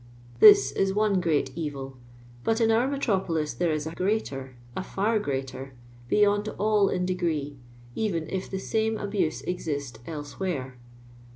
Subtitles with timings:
[0.39, 1.95] This is one great evil;
[2.43, 5.75] but in our metropMis there is a greater, a far greater,
[6.09, 7.57] beyond all in detrree,
[7.93, 10.79] even if the Siime abu.«se exist elsewhere.